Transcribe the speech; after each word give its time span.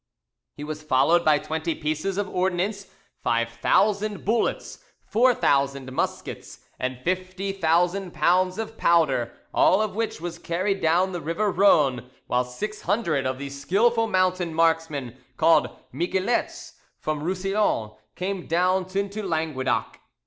He 0.57 0.63
was 0.63 0.81
followed 0.81 1.23
by 1.23 1.37
twenty 1.37 1.75
pieces 1.75 2.17
of 2.17 2.27
ordnance, 2.27 2.87
five 3.21 3.49
thousand 3.49 4.25
bullets, 4.25 4.83
four 5.05 5.35
thousand 5.35 5.91
muskets, 5.91 6.57
and 6.79 6.97
fifty 7.03 7.51
thousand 7.51 8.09
pounds 8.11 8.57
of 8.57 8.77
powder, 8.79 9.31
all 9.53 9.79
of 9.79 9.93
which 9.93 10.19
was 10.19 10.39
carried 10.39 10.81
down 10.81 11.11
the 11.11 11.21
river 11.21 11.51
Rhone, 11.51 12.09
while 12.25 12.43
six 12.43 12.81
hundred 12.81 13.27
of 13.27 13.37
the 13.37 13.51
skilful 13.51 14.07
mountain 14.07 14.55
marksmen 14.55 15.17
called 15.37 15.69
'miquelets' 15.91 16.79
from 16.97 17.21
Roussillon 17.21 17.91
came 18.15 18.47
down 18.47 18.87
into 18.95 19.21
Languedoc. 19.21 19.99